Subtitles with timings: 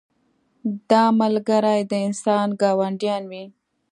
[0.89, 3.45] دا ملګري د انسان ګاونډیان وي.